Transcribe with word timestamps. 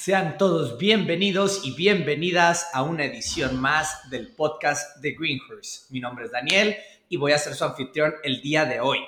Sean 0.00 0.38
todos 0.38 0.78
bienvenidos 0.78 1.60
y 1.62 1.72
bienvenidas 1.72 2.68
a 2.72 2.82
una 2.82 3.04
edición 3.04 3.60
más 3.60 4.08
del 4.08 4.28
podcast 4.34 4.96
de 4.96 5.12
Greenhorse. 5.12 5.82
Mi 5.90 6.00
nombre 6.00 6.24
es 6.24 6.32
Daniel 6.32 6.74
y 7.10 7.18
voy 7.18 7.32
a 7.32 7.38
ser 7.38 7.54
su 7.54 7.66
anfitrión 7.66 8.14
el 8.24 8.40
día 8.40 8.64
de 8.64 8.80
hoy. 8.80 9.00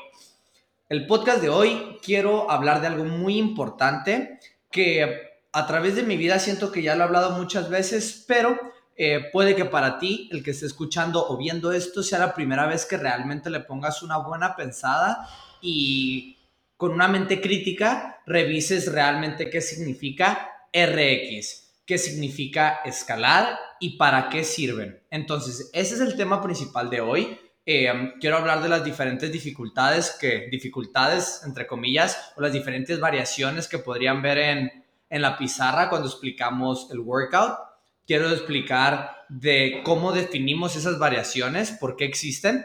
El 0.90 1.06
podcast 1.06 1.40
de 1.40 1.48
hoy 1.48 1.96
quiero 2.04 2.50
hablar 2.50 2.82
de 2.82 2.88
algo 2.88 3.06
muy 3.06 3.38
importante 3.38 4.38
que 4.70 5.30
a 5.50 5.66
través 5.66 5.96
de 5.96 6.02
mi 6.02 6.18
vida 6.18 6.38
siento 6.38 6.70
que 6.70 6.82
ya 6.82 6.94
lo 6.94 7.00
he 7.00 7.06
hablado 7.06 7.30
muchas 7.38 7.70
veces, 7.70 8.26
pero 8.28 8.60
eh, 8.94 9.30
puede 9.32 9.56
que 9.56 9.64
para 9.64 9.98
ti, 9.98 10.28
el 10.30 10.42
que 10.44 10.50
esté 10.50 10.66
escuchando 10.66 11.26
o 11.26 11.38
viendo 11.38 11.72
esto, 11.72 12.02
sea 12.02 12.18
la 12.18 12.34
primera 12.34 12.66
vez 12.66 12.84
que 12.84 12.98
realmente 12.98 13.48
le 13.48 13.60
pongas 13.60 14.02
una 14.02 14.18
buena 14.18 14.54
pensada 14.56 15.26
y 15.62 16.36
con 16.76 16.92
una 16.92 17.08
mente 17.08 17.40
crítica 17.40 18.20
revises 18.26 18.92
realmente 18.92 19.48
qué 19.48 19.62
significa 19.62 20.51
RX, 20.72 21.74
qué 21.84 21.98
significa 21.98 22.80
escalar 22.84 23.58
y 23.80 23.96
para 23.96 24.28
qué 24.28 24.44
sirven. 24.44 25.02
Entonces, 25.10 25.70
ese 25.72 25.94
es 25.94 26.00
el 26.00 26.16
tema 26.16 26.42
principal 26.42 26.88
de 26.88 27.00
hoy. 27.00 27.38
Eh, 27.64 28.14
quiero 28.20 28.38
hablar 28.38 28.62
de 28.62 28.68
las 28.68 28.84
diferentes 28.84 29.30
dificultades 29.30 30.16
que, 30.20 30.48
dificultades, 30.50 31.42
entre 31.44 31.66
comillas, 31.66 32.32
o 32.36 32.40
las 32.40 32.52
diferentes 32.52 32.98
variaciones 32.98 33.68
que 33.68 33.78
podrían 33.78 34.22
ver 34.22 34.38
en, 34.38 34.84
en 35.10 35.22
la 35.22 35.36
pizarra 35.36 35.88
cuando 35.88 36.08
explicamos 36.08 36.88
el 36.90 37.00
workout. 37.00 37.58
Quiero 38.06 38.30
explicar 38.30 39.24
de 39.28 39.82
cómo 39.84 40.12
definimos 40.12 40.74
esas 40.76 40.98
variaciones, 40.98 41.70
por 41.72 41.96
qué 41.96 42.04
existen. 42.04 42.64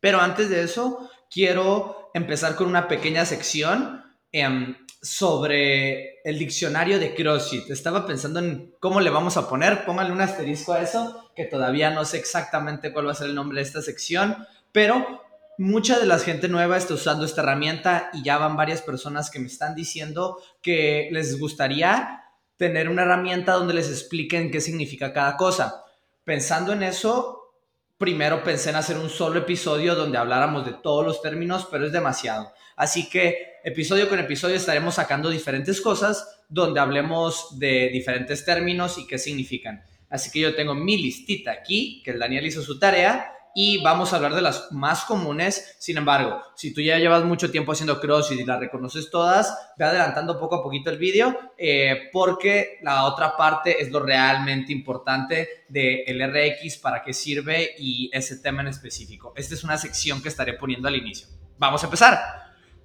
Pero 0.00 0.20
antes 0.20 0.50
de 0.50 0.62
eso, 0.62 1.10
quiero 1.30 2.10
empezar 2.14 2.56
con 2.56 2.66
una 2.66 2.88
pequeña 2.88 3.24
sección 3.24 4.02
eh, 4.32 4.76
sobre 5.02 6.20
el 6.22 6.38
diccionario 6.38 7.00
de 7.00 7.12
CrossFit. 7.12 7.68
Estaba 7.70 8.06
pensando 8.06 8.38
en 8.38 8.72
cómo 8.78 9.00
le 9.00 9.10
vamos 9.10 9.36
a 9.36 9.48
poner. 9.48 9.84
Póngale 9.84 10.12
un 10.12 10.20
asterisco 10.20 10.72
a 10.72 10.80
eso, 10.80 11.30
que 11.34 11.44
todavía 11.44 11.90
no 11.90 12.04
sé 12.04 12.18
exactamente 12.18 12.92
cuál 12.92 13.08
va 13.08 13.12
a 13.12 13.16
ser 13.16 13.28
el 13.28 13.34
nombre 13.34 13.56
de 13.56 13.66
esta 13.66 13.82
sección, 13.82 14.46
pero 14.70 15.24
mucha 15.58 15.98
de 15.98 16.06
la 16.06 16.20
gente 16.20 16.48
nueva 16.48 16.76
está 16.76 16.94
usando 16.94 17.24
esta 17.24 17.42
herramienta 17.42 18.10
y 18.12 18.22
ya 18.22 18.38
van 18.38 18.56
varias 18.56 18.80
personas 18.80 19.28
que 19.28 19.40
me 19.40 19.48
están 19.48 19.74
diciendo 19.74 20.38
que 20.62 21.08
les 21.10 21.38
gustaría 21.38 22.22
tener 22.56 22.88
una 22.88 23.02
herramienta 23.02 23.54
donde 23.54 23.74
les 23.74 23.90
expliquen 23.90 24.52
qué 24.52 24.60
significa 24.60 25.12
cada 25.12 25.36
cosa. 25.36 25.84
Pensando 26.22 26.72
en 26.72 26.84
eso, 26.84 27.56
primero 27.98 28.44
pensé 28.44 28.70
en 28.70 28.76
hacer 28.76 28.98
un 28.98 29.10
solo 29.10 29.40
episodio 29.40 29.96
donde 29.96 30.18
habláramos 30.18 30.64
de 30.64 30.74
todos 30.74 31.04
los 31.04 31.20
términos, 31.20 31.66
pero 31.68 31.86
es 31.86 31.92
demasiado. 31.92 32.52
Así 32.76 33.08
que 33.08 33.51
episodio 33.64 34.08
con 34.08 34.18
episodio 34.18 34.56
estaremos 34.56 34.94
sacando 34.94 35.30
diferentes 35.30 35.80
cosas 35.80 36.42
donde 36.48 36.80
hablemos 36.80 37.58
de 37.58 37.90
diferentes 37.92 38.44
términos 38.44 38.98
y 38.98 39.06
qué 39.06 39.18
significan. 39.18 39.84
Así 40.10 40.30
que 40.30 40.40
yo 40.40 40.54
tengo 40.54 40.74
mi 40.74 40.98
listita 41.00 41.52
aquí, 41.52 42.02
que 42.04 42.10
el 42.10 42.18
Daniel 42.18 42.46
hizo 42.46 42.62
su 42.62 42.78
tarea, 42.78 43.32
y 43.54 43.82
vamos 43.82 44.12
a 44.12 44.16
hablar 44.16 44.34
de 44.34 44.42
las 44.42 44.72
más 44.72 45.04
comunes. 45.04 45.76
Sin 45.78 45.96
embargo, 45.98 46.40
si 46.56 46.72
tú 46.72 46.80
ya 46.80 46.98
llevas 46.98 47.24
mucho 47.24 47.50
tiempo 47.50 47.72
haciendo 47.72 48.00
CrossFit 48.00 48.40
y 48.40 48.44
las 48.44 48.60
reconoces 48.60 49.10
todas, 49.10 49.54
ve 49.76 49.84
adelantando 49.84 50.38
poco 50.38 50.56
a 50.56 50.62
poquito 50.62 50.90
el 50.90 50.98
vídeo, 50.98 51.52
eh, 51.56 52.10
porque 52.12 52.78
la 52.82 53.04
otra 53.04 53.36
parte 53.36 53.82
es 53.82 53.90
lo 53.90 54.00
realmente 54.00 54.72
importante 54.72 55.64
del 55.68 56.20
RX, 56.30 56.78
para 56.78 57.02
qué 57.02 57.12
sirve 57.12 57.74
y 57.78 58.10
ese 58.12 58.38
tema 58.38 58.62
en 58.62 58.68
específico. 58.68 59.32
Esta 59.36 59.54
es 59.54 59.64
una 59.64 59.78
sección 59.78 60.22
que 60.22 60.28
estaré 60.28 60.54
poniendo 60.54 60.88
al 60.88 60.96
inicio. 60.96 61.28
Vamos 61.58 61.82
a 61.82 61.86
empezar. 61.86 62.18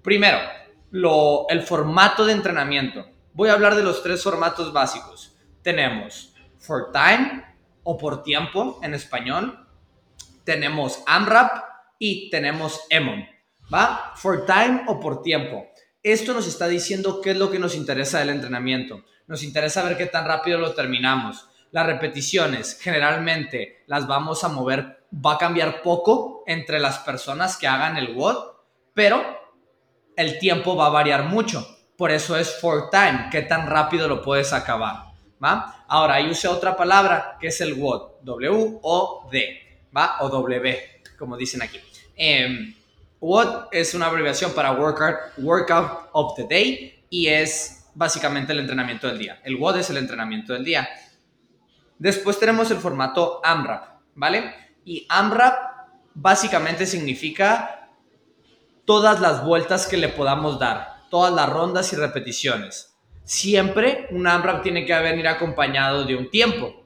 Primero, 0.02 0.38
lo, 0.92 1.48
el 1.50 1.62
formato 1.64 2.26
de 2.26 2.34
entrenamiento. 2.34 3.06
Voy 3.34 3.50
a 3.50 3.54
hablar 3.54 3.76
de 3.76 3.84
los 3.84 4.04
tres 4.04 4.24
formatos 4.24 4.74
básicos. 4.74 5.36
Tenemos 5.62 6.34
for 6.60 6.92
time 6.92 7.44
o 7.84 7.98
por 7.98 8.24
tiempo 8.24 8.80
en 8.84 8.94
español. 8.94 9.68
Tenemos 10.44 11.04
AMRAP 11.06 11.64
y 12.00 12.30
tenemos 12.30 12.82
EMOM. 12.90 13.26
¿Va? 13.74 14.14
For 14.16 14.46
time 14.46 14.84
o 14.88 15.00
por 15.00 15.22
tiempo. 15.22 15.68
Esto 16.04 16.34
nos 16.34 16.48
está 16.48 16.68
diciendo 16.68 17.22
qué 17.22 17.32
es 17.32 17.38
lo 17.38 17.52
que 17.52 17.60
nos 17.60 17.76
interesa 17.76 18.20
del 18.20 18.30
entrenamiento. 18.30 19.04
Nos 19.28 19.44
interesa 19.44 19.84
ver 19.84 19.98
qué 19.98 20.06
tan 20.06 20.26
rápido 20.26 20.58
lo 20.58 20.74
terminamos. 20.74 21.48
Las 21.72 21.86
repeticiones 21.86 22.80
generalmente 22.80 23.84
las 23.88 24.08
vamos 24.08 24.44
a 24.44 24.48
mover, 24.48 25.06
va 25.14 25.34
a 25.34 25.38
cambiar 25.38 25.82
poco 25.82 26.44
entre 26.48 26.80
las 26.80 27.00
personas 27.00 27.58
que 27.58 27.68
hagan 27.68 27.98
el 27.98 28.16
WOD, 28.16 28.38
pero 28.94 29.22
el 30.18 30.40
tiempo 30.40 30.76
va 30.76 30.88
a 30.88 30.90
variar 30.90 31.24
mucho. 31.24 31.66
Por 31.96 32.12
eso 32.12 32.36
es 32.36 32.60
for 32.60 32.90
time, 32.90 33.30
qué 33.32 33.44
tan 33.44 33.68
rápido 33.68 34.10
lo 34.10 34.22
puedes 34.22 34.52
acabar. 34.52 35.08
¿va? 35.44 35.86
Ahora, 35.88 36.16
ahí 36.16 36.30
usé 36.30 36.48
otra 36.48 36.76
palabra 36.76 37.38
que 37.40 37.48
es 37.48 37.62
el 37.62 37.74
WOD, 37.74 38.24
W-O-D, 38.24 39.80
¿va? 39.96 40.18
O 40.22 40.30
W, 40.30 40.78
como 41.18 41.38
dicen 41.38 41.62
aquí. 41.62 41.80
Eh, 42.16 42.74
WOD 43.20 43.68
es 43.72 43.94
una 43.94 44.08
abreviación 44.08 44.54
para 44.54 44.72
workout, 44.72 45.16
workout 45.38 46.10
of 46.12 46.36
the 46.36 46.44
Day 46.44 47.06
y 47.10 47.28
es 47.28 47.90
básicamente 47.96 48.54
el 48.54 48.60
entrenamiento 48.60 49.08
del 49.08 49.18
día. 49.18 49.40
El 49.44 49.56
WOD 49.56 49.78
es 49.78 49.90
el 49.90 49.98
entrenamiento 49.98 50.54
del 50.54 50.64
día. 50.64 50.88
Después 51.98 52.40
tenemos 52.40 52.70
el 52.70 52.78
formato 52.78 53.42
AMRAP, 53.44 54.02
¿vale? 54.16 54.54
Y 54.86 55.06
AMRAP 55.10 55.56
básicamente 56.14 56.86
significa 56.86 57.87
todas 58.88 59.20
las 59.20 59.44
vueltas 59.44 59.86
que 59.86 59.98
le 59.98 60.08
podamos 60.08 60.60
dar, 60.60 61.04
todas 61.12 61.34
las 61.34 61.50
rondas 61.50 61.92
y 61.92 61.98
repeticiones. 61.98 62.96
Siempre 63.26 64.08
un 64.12 64.26
AMRAP 64.26 64.64
tiene 64.64 64.86
que 64.86 64.98
venir 64.98 65.28
acompañado 65.28 66.06
de 66.06 66.16
un 66.16 66.30
tiempo. 66.30 66.86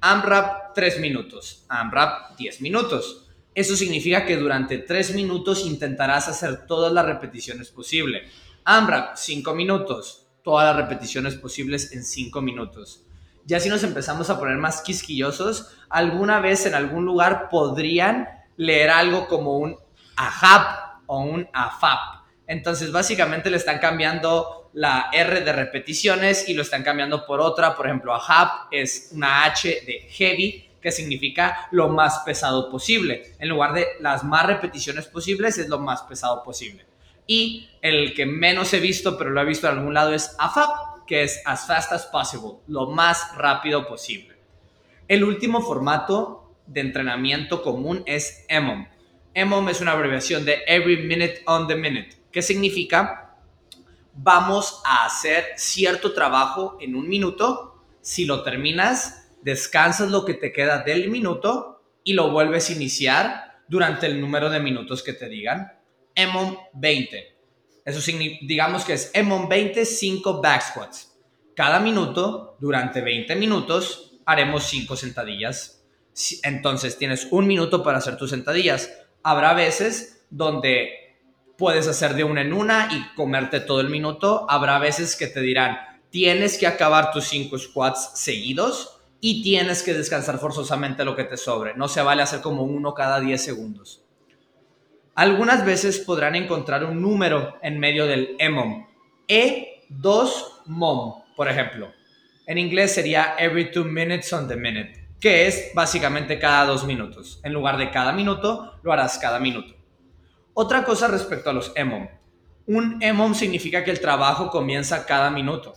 AMRAP 0.00 0.74
3 0.76 1.00
minutos, 1.00 1.64
AMRAP 1.68 2.36
10 2.36 2.60
minutos. 2.60 3.26
Eso 3.52 3.74
significa 3.74 4.24
que 4.24 4.36
durante 4.36 4.78
3 4.78 5.16
minutos 5.16 5.66
intentarás 5.66 6.28
hacer 6.28 6.68
todas 6.68 6.92
las 6.92 7.04
repeticiones 7.04 7.70
posibles. 7.70 8.32
AMRAP 8.62 9.16
5 9.16 9.52
minutos, 9.52 10.28
todas 10.44 10.66
las 10.66 10.76
repeticiones 10.76 11.34
posibles 11.34 11.90
en 11.90 12.04
5 12.04 12.40
minutos. 12.42 13.02
Ya 13.44 13.58
si 13.58 13.68
nos 13.68 13.82
empezamos 13.82 14.30
a 14.30 14.38
poner 14.38 14.56
más 14.56 14.82
quisquillosos, 14.82 15.74
alguna 15.88 16.38
vez 16.38 16.64
en 16.66 16.76
algún 16.76 17.04
lugar 17.04 17.48
podrían 17.50 18.28
leer 18.56 18.90
algo 18.90 19.26
como 19.26 19.58
un 19.58 19.76
AHAP 20.14 20.89
o 21.10 21.18
un 21.18 21.48
AFAP. 21.52 21.98
Entonces, 22.46 22.92
básicamente 22.92 23.50
le 23.50 23.56
están 23.56 23.80
cambiando 23.80 24.70
la 24.74 25.10
R 25.12 25.40
de 25.40 25.52
repeticiones 25.52 26.48
y 26.48 26.54
lo 26.54 26.62
están 26.62 26.84
cambiando 26.84 27.26
por 27.26 27.40
otra. 27.40 27.74
Por 27.74 27.86
ejemplo, 27.86 28.14
AHAP 28.14 28.68
es 28.70 29.10
una 29.12 29.44
H 29.44 29.68
de 29.84 30.06
heavy, 30.08 30.68
que 30.80 30.92
significa 30.92 31.66
lo 31.72 31.88
más 31.88 32.20
pesado 32.20 32.70
posible. 32.70 33.34
En 33.40 33.48
lugar 33.48 33.74
de 33.74 33.86
las 33.98 34.22
más 34.22 34.46
repeticiones 34.46 35.06
posibles, 35.06 35.58
es 35.58 35.68
lo 35.68 35.80
más 35.80 36.02
pesado 36.02 36.44
posible. 36.44 36.86
Y 37.26 37.68
el 37.82 38.14
que 38.14 38.24
menos 38.24 38.72
he 38.72 38.78
visto, 38.78 39.18
pero 39.18 39.30
lo 39.30 39.40
he 39.40 39.44
visto 39.44 39.68
en 39.68 39.78
algún 39.78 39.94
lado, 39.94 40.14
es 40.14 40.36
AFAP, 40.38 41.06
que 41.08 41.24
es 41.24 41.42
as 41.44 41.66
fast 41.66 41.90
as 41.90 42.06
possible, 42.06 42.60
lo 42.68 42.86
más 42.86 43.36
rápido 43.36 43.88
posible. 43.88 44.36
El 45.08 45.24
último 45.24 45.60
formato 45.60 46.54
de 46.66 46.82
entrenamiento 46.82 47.62
común 47.62 48.04
es 48.06 48.44
EMOM, 48.48 48.86
EMOM 49.34 49.68
es 49.68 49.80
una 49.80 49.92
abreviación 49.92 50.44
de 50.44 50.62
Every 50.66 51.06
Minute 51.06 51.42
on 51.46 51.68
the 51.68 51.76
Minute, 51.76 52.16
que 52.32 52.42
significa 52.42 53.36
vamos 54.12 54.82
a 54.84 55.06
hacer 55.06 55.52
cierto 55.56 56.12
trabajo 56.12 56.76
en 56.80 56.96
un 56.96 57.08
minuto, 57.08 57.84
si 58.00 58.24
lo 58.24 58.42
terminas, 58.42 59.28
descansas 59.42 60.10
lo 60.10 60.24
que 60.24 60.34
te 60.34 60.52
queda 60.52 60.82
del 60.82 61.10
minuto 61.10 61.82
y 62.02 62.14
lo 62.14 62.30
vuelves 62.30 62.70
a 62.70 62.72
iniciar 62.72 63.60
durante 63.68 64.06
el 64.06 64.20
número 64.20 64.50
de 64.50 64.60
minutos 64.60 65.02
que 65.02 65.12
te 65.12 65.28
digan. 65.28 65.72
EMOM 66.14 66.56
20. 66.74 67.36
Eso 67.84 68.12
digamos 68.42 68.84
que 68.84 68.94
es 68.94 69.10
EMOM 69.14 69.48
20, 69.48 69.84
5 69.84 70.42
back 70.42 70.62
squats. 70.62 71.16
Cada 71.54 71.78
minuto, 71.78 72.56
durante 72.58 73.00
20 73.00 73.36
minutos, 73.36 74.18
haremos 74.26 74.64
5 74.64 74.96
sentadillas. 74.96 75.84
Entonces 76.42 76.98
tienes 76.98 77.28
un 77.30 77.46
minuto 77.46 77.82
para 77.82 77.98
hacer 77.98 78.16
tus 78.16 78.30
sentadillas 78.30 78.90
habrá 79.22 79.54
veces 79.54 80.24
donde 80.30 81.16
puedes 81.56 81.86
hacer 81.86 82.14
de 82.14 82.24
una 82.24 82.42
en 82.42 82.52
una 82.52 82.88
y 82.90 83.14
comerte 83.14 83.60
todo 83.60 83.80
el 83.80 83.90
minuto. 83.90 84.46
Habrá 84.48 84.78
veces 84.78 85.16
que 85.16 85.26
te 85.26 85.40
dirán, 85.40 85.78
tienes 86.10 86.58
que 86.58 86.66
acabar 86.66 87.12
tus 87.12 87.24
cinco 87.24 87.58
squats 87.58 88.12
seguidos 88.14 89.00
y 89.20 89.42
tienes 89.42 89.82
que 89.82 89.92
descansar 89.92 90.38
forzosamente 90.38 91.04
lo 91.04 91.14
que 91.14 91.24
te 91.24 91.36
sobre. 91.36 91.74
No 91.74 91.88
se 91.88 92.02
vale 92.02 92.22
hacer 92.22 92.40
como 92.40 92.62
uno 92.62 92.94
cada 92.94 93.20
10 93.20 93.42
segundos. 93.42 94.02
Algunas 95.14 95.64
veces 95.66 95.98
podrán 95.98 96.34
encontrar 96.34 96.84
un 96.84 97.02
número 97.02 97.58
en 97.62 97.78
medio 97.78 98.06
del 98.06 98.36
EMOM. 98.38 98.86
E2MOM, 99.28 101.24
por 101.36 101.48
ejemplo. 101.48 101.92
En 102.46 102.56
inglés 102.56 102.94
sería 102.94 103.34
every 103.38 103.70
two 103.70 103.84
minutes 103.84 104.32
on 104.32 104.48
the 104.48 104.56
minute 104.56 104.99
que 105.20 105.46
es 105.46 105.70
básicamente 105.74 106.38
cada 106.38 106.64
dos 106.64 106.84
minutos. 106.84 107.40
En 107.44 107.52
lugar 107.52 107.76
de 107.76 107.90
cada 107.90 108.12
minuto, 108.12 108.78
lo 108.82 108.92
harás 108.92 109.18
cada 109.18 109.38
minuto. 109.38 109.74
Otra 110.54 110.84
cosa 110.84 111.08
respecto 111.08 111.50
a 111.50 111.52
los 111.52 111.72
EMOM. 111.76 112.08
Un 112.66 113.02
EMOM 113.02 113.34
significa 113.34 113.84
que 113.84 113.90
el 113.90 114.00
trabajo 114.00 114.50
comienza 114.50 115.04
cada 115.04 115.30
minuto, 115.30 115.74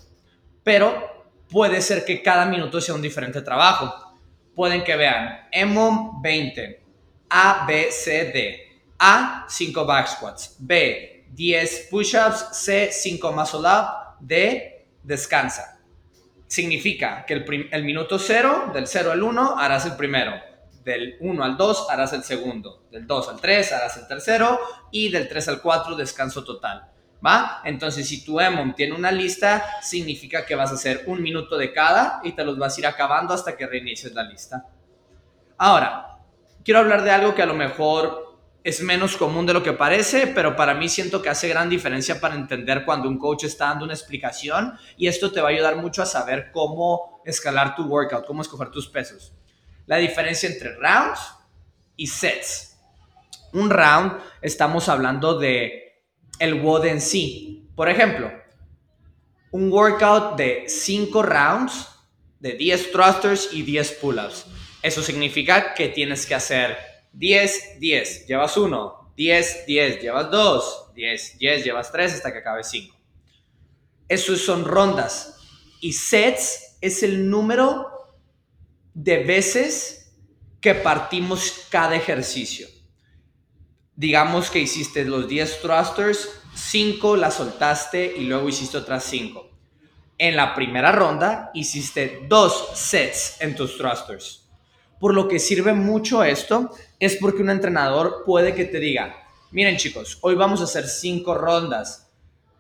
pero 0.64 1.28
puede 1.50 1.82
ser 1.82 2.06
que 2.06 2.22
cada 2.22 2.46
minuto 2.46 2.80
sea 2.80 2.96
un 2.96 3.02
diferente 3.02 3.42
trabajo. 3.42 3.94
Pueden 4.56 4.84
que 4.84 4.96
vean 4.96 5.48
EMOM 5.52 6.22
20, 6.22 6.84
A, 7.30 7.66
B, 7.68 7.92
C, 7.92 8.32
D. 8.32 8.60
A, 9.00 9.46
5 9.50 9.86
back 9.86 10.08
squats. 10.08 10.56
B, 10.60 11.26
10 11.32 11.88
push-ups. 11.90 12.50
C, 12.54 12.90
5 12.92 13.32
muscle 13.32 13.68
up. 13.68 14.18
D, 14.20 14.88
descansa. 15.04 15.73
Significa 16.48 17.26
que 17.26 17.34
el, 17.34 17.70
el 17.72 17.84
minuto 17.84 18.20
0, 18.20 18.72
del 18.74 18.88
0 18.88 19.12
al 19.12 19.24
1, 19.24 19.60
harás 19.60 19.86
el 19.86 19.96
primero. 19.96 20.34
Del 20.84 21.18
1 21.20 21.44
al 21.44 21.58
2 21.58 21.88
harás 21.90 22.14
el 22.14 22.24
segundo. 22.24 22.84
Del 22.92 23.08
2 23.08 23.30
al 23.30 23.42
3 23.42 23.72
harás 23.74 23.98
el 23.98 24.08
tercero. 24.08 24.60
Y 24.92 25.10
del 25.10 25.28
3 25.28 25.48
al 25.48 25.62
4 25.62 25.96
descanso 25.96 26.44
total. 26.44 26.90
¿Va? 27.26 27.62
Entonces, 27.64 28.08
si 28.08 28.26
tu 28.26 28.40
EMOM 28.40 28.74
tiene 28.76 28.94
una 28.94 29.12
lista, 29.12 29.64
significa 29.82 30.46
que 30.46 30.56
vas 30.56 30.72
a 30.72 30.74
hacer 30.74 31.04
un 31.08 31.22
minuto 31.22 31.58
de 31.58 31.72
cada 31.72 32.20
y 32.24 32.34
te 32.34 32.44
los 32.44 32.58
vas 32.58 32.76
a 32.76 32.80
ir 32.82 32.88
acabando 32.88 33.34
hasta 33.34 33.56
que 33.56 33.66
reinicies 33.66 34.14
la 34.14 34.24
lista. 34.24 34.66
Ahora, 35.58 36.18
quiero 36.66 36.82
hablar 36.82 37.04
de 37.04 37.12
algo 37.12 37.34
que 37.34 37.42
a 37.42 37.46
lo 37.46 37.54
mejor 37.54 38.23
es 38.64 38.82
menos 38.82 39.18
común 39.18 39.46
de 39.46 39.54
lo 39.54 39.62
que 39.62 39.74
parece, 39.74 40.28
pero 40.28 40.56
para 40.56 40.74
mí 40.74 40.88
siento 40.88 41.22
que 41.22 41.30
hace 41.30 41.50
gran 41.50 41.70
diferencia 41.70 42.22
para 42.22 42.36
entender 42.36 42.86
cuando 42.86 43.10
un 43.10 43.18
coach 43.18 43.44
está 43.44 43.68
dando 43.68 43.86
una 43.86 43.94
explicación 43.94 44.74
y 44.96 45.08
esto 45.08 45.32
te 45.32 45.42
va 45.42 45.50
a 45.50 45.52
ayudar 45.52 45.76
mucho 45.76 46.02
a 46.02 46.06
saber 46.06 46.50
cómo 46.52 47.22
escalar 47.26 47.76
tu 47.76 47.84
workout, 47.84 48.26
cómo 48.26 48.42
escoger 48.42 48.72
tus 48.72 48.88
pesos. 48.88 49.34
La 49.86 49.98
diferencia 49.98 50.48
entre 50.48 50.76
rounds 50.76 51.20
y 51.98 52.08
sets. 52.08 52.78
Un 53.52 53.70
round, 53.70 54.14
estamos 54.42 54.88
hablando 54.88 55.38
de 55.38 56.02
el 56.40 56.62
WOD 56.62 56.86
en 56.86 57.02
sí. 57.02 57.70
Por 57.76 57.90
ejemplo, 57.90 58.32
un 59.52 59.72
workout 59.72 60.38
de 60.38 60.64
5 60.68 61.22
rounds, 61.22 61.90
de 62.40 62.54
10 62.54 62.92
thrusters 62.92 63.50
y 63.52 63.62
10 63.62 63.92
pull-ups. 64.02 64.46
Eso 64.82 65.02
significa 65.02 65.74
que 65.74 65.90
tienes 65.90 66.26
que 66.26 66.36
hacer 66.36 66.93
10, 67.14 67.80
10, 67.80 68.28
llevas 68.28 68.58
1, 68.58 69.14
10, 69.16 69.66
10, 69.66 70.02
llevas 70.02 70.32
2, 70.32 70.92
10, 70.96 71.38
10, 71.40 71.64
llevas 71.64 71.92
3 71.92 72.14
hasta 72.14 72.32
que 72.32 72.40
acabe 72.40 72.64
5. 72.64 72.96
Eso 74.08 74.36
son 74.36 74.66
rondas. 74.66 75.38
Y 75.80 75.94
sets 75.94 76.78
es 76.82 77.04
el 77.04 77.30
número 77.30 77.88
de 78.94 79.24
veces 79.24 80.14
que 80.62 80.76
partimos 80.76 81.66
cada 81.70 81.96
ejercicio 81.96 82.68
digamos 83.96 84.50
que 84.50 84.60
hiciste 84.60 85.06
los 85.06 85.28
10 85.28 85.62
thrusters, 85.62 86.30
5 86.56 87.16
las 87.18 87.36
soltaste 87.36 88.14
y 88.18 88.26
luego 88.26 88.50
hiciste 88.50 88.78
otras 88.78 89.04
5. 89.06 89.50
En 90.18 90.36
la 90.36 90.54
primera 90.56 90.92
ronda 90.92 91.52
hiciste 91.54 92.26
dos 92.28 92.70
sets 92.76 93.38
en 93.40 93.56
tus 93.56 93.78
thrusters. 93.78 94.48
Por 95.00 95.14
lo 95.14 95.28
que 95.28 95.40
sirve 95.40 95.74
mucho 95.74 96.24
esto 96.24 96.72
es 97.06 97.18
porque 97.18 97.42
un 97.42 97.50
entrenador 97.50 98.24
puede 98.26 98.54
que 98.54 98.66
te 98.66 98.80
diga, 98.80 99.28
miren 99.52 99.78
chicos, 99.78 100.18
hoy 100.22 100.36
vamos 100.36 100.62
a 100.62 100.66
hacer 100.66 100.88
5 100.88 101.34
rondas. 101.36 102.08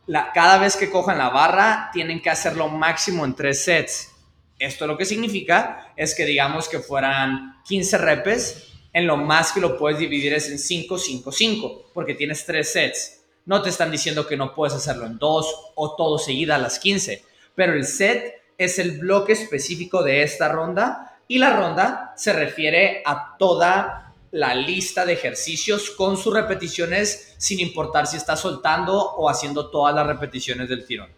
La, 0.05 0.31
cada 0.33 0.57
vez 0.57 0.75
que 0.75 0.89
cojan 0.89 1.17
la 1.17 1.29
barra 1.29 1.89
tienen 1.93 2.21
que 2.21 2.29
hacerlo 2.29 2.67
máximo 2.67 3.25
en 3.25 3.35
3 3.35 3.63
sets. 3.63 4.11
Esto 4.59 4.87
lo 4.87 4.97
que 4.97 5.05
significa 5.05 5.93
es 5.95 6.15
que 6.15 6.25
digamos 6.25 6.67
que 6.67 6.79
fueran 6.79 7.61
15 7.65 7.97
repes, 7.97 8.73
en 8.93 9.07
lo 9.07 9.17
más 9.17 9.51
que 9.51 9.59
lo 9.59 9.77
puedes 9.77 9.99
dividir 9.99 10.33
es 10.33 10.49
en 10.49 10.59
5, 10.59 10.97
5, 10.97 11.31
5, 11.31 11.91
porque 11.93 12.13
tienes 12.13 12.45
tres 12.45 12.71
sets. 12.71 13.21
No 13.45 13.61
te 13.61 13.69
están 13.69 13.91
diciendo 13.91 14.27
que 14.27 14.37
no 14.37 14.53
puedes 14.53 14.75
hacerlo 14.75 15.05
en 15.05 15.17
dos 15.17 15.71
o 15.75 15.95
todo 15.95 16.17
seguida 16.17 16.55
a 16.55 16.59
las 16.59 16.79
15, 16.79 17.23
pero 17.55 17.73
el 17.73 17.85
set 17.85 18.41
es 18.57 18.79
el 18.79 18.99
bloque 18.99 19.33
específico 19.33 20.03
de 20.03 20.21
esta 20.21 20.47
ronda 20.47 21.17
y 21.27 21.39
la 21.39 21.55
ronda 21.55 22.13
se 22.15 22.31
refiere 22.31 23.01
a 23.05 23.35
toda 23.37 24.02
la 24.33 24.55
lista 24.55 25.05
de 25.05 25.13
ejercicios 25.13 25.91
con 25.91 26.17
sus 26.17 26.33
repeticiones 26.33 27.35
sin 27.37 27.59
importar 27.59 28.07
si 28.07 28.17
estás 28.17 28.39
soltando 28.39 28.99
o 28.99 29.29
haciendo 29.29 29.69
todas 29.69 29.93
las 29.93 30.07
repeticiones 30.07 30.67
del 30.69 30.87
tirón. 30.87 31.09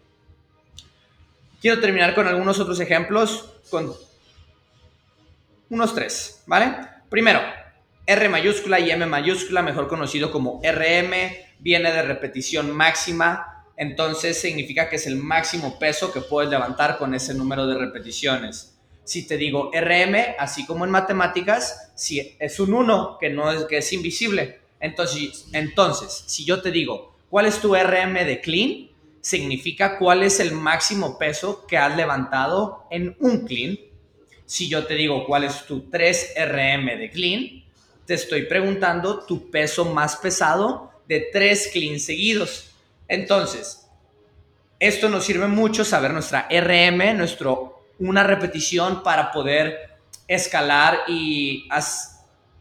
Quiero 1.58 1.80
terminar 1.80 2.14
con 2.14 2.26
algunos 2.28 2.60
otros 2.60 2.78
ejemplos, 2.78 3.54
con 3.70 3.90
unos 5.70 5.94
tres, 5.94 6.42
¿vale? 6.44 6.76
Primero, 7.08 7.40
R 8.04 8.28
mayúscula 8.28 8.80
y 8.80 8.90
M 8.90 9.06
mayúscula, 9.06 9.62
mejor 9.62 9.88
conocido 9.88 10.30
como 10.30 10.60
RM, 10.62 11.14
viene 11.58 11.90
de 11.90 12.02
repetición 12.02 12.70
máxima, 12.70 13.64
entonces 13.78 14.38
significa 14.38 14.90
que 14.90 14.96
es 14.96 15.06
el 15.06 15.16
máximo 15.16 15.78
peso 15.78 16.12
que 16.12 16.20
puedes 16.20 16.50
levantar 16.50 16.98
con 16.98 17.14
ese 17.14 17.32
número 17.32 17.66
de 17.66 17.78
repeticiones. 17.78 18.75
Si 19.06 19.26
te 19.26 19.38
digo 19.38 19.70
RM, 19.72 20.34
así 20.38 20.66
como 20.66 20.84
en 20.84 20.90
matemáticas, 20.90 21.92
si 21.94 22.36
es 22.38 22.60
un 22.60 22.74
1 22.74 23.16
que 23.18 23.30
no 23.30 23.50
es 23.50 23.64
que 23.64 23.78
es 23.78 23.92
invisible. 23.94 24.60
Entonces, 24.80 25.46
entonces, 25.54 26.24
si 26.26 26.44
yo 26.44 26.60
te 26.60 26.70
digo, 26.70 27.16
¿cuál 27.30 27.46
es 27.46 27.58
tu 27.60 27.74
RM 27.74 28.12
de 28.26 28.40
clean? 28.42 28.90
Significa 29.22 29.96
cuál 29.96 30.22
es 30.22 30.40
el 30.40 30.52
máximo 30.52 31.16
peso 31.16 31.66
que 31.66 31.78
has 31.78 31.96
levantado 31.96 32.84
en 32.90 33.16
un 33.20 33.46
clean. 33.46 33.78
Si 34.44 34.68
yo 34.68 34.84
te 34.84 34.94
digo 34.94 35.24
cuál 35.24 35.44
es 35.44 35.64
tu 35.64 35.88
3 35.88 36.34
RM 36.36 36.98
de 36.98 37.10
clean, 37.10 37.64
te 38.06 38.14
estoy 38.14 38.42
preguntando 38.42 39.20
tu 39.24 39.50
peso 39.50 39.84
más 39.86 40.16
pesado 40.16 40.92
de 41.08 41.28
tres 41.32 41.70
clean 41.72 41.98
seguidos. 41.98 42.70
Entonces, 43.08 43.88
esto 44.78 45.08
nos 45.08 45.24
sirve 45.24 45.48
mucho 45.48 45.84
saber 45.84 46.12
nuestra 46.12 46.48
RM, 46.50 47.16
nuestro, 47.16 47.75
una 47.98 48.22
repetición 48.22 49.02
para 49.02 49.32
poder 49.32 49.96
escalar 50.28 51.00
y, 51.08 51.68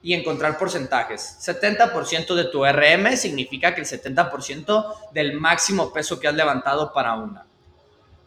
y 0.02 0.14
encontrar 0.14 0.58
porcentajes. 0.58 1.38
70% 1.42 2.36
de 2.36 2.46
tu 2.46 2.64
RM 2.66 3.18
significa 3.18 3.74
que 3.74 3.82
el 3.82 3.88
70% 3.88 5.12
del 5.12 5.34
máximo 5.34 5.92
peso 5.92 6.20
que 6.20 6.28
has 6.28 6.36
levantado 6.36 6.94
para 6.94 7.14
una. 7.14 7.46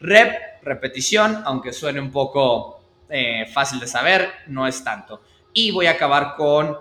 Rep, 0.00 0.62
repetición, 0.62 1.42
aunque 1.44 1.72
suene 1.72 2.00
un 2.00 2.10
poco 2.10 2.80
eh, 3.08 3.46
fácil 3.52 3.80
de 3.80 3.86
saber, 3.86 4.30
no 4.48 4.66
es 4.66 4.82
tanto. 4.84 5.22
Y 5.52 5.70
voy 5.70 5.86
a 5.86 5.92
acabar 5.92 6.34
con 6.36 6.76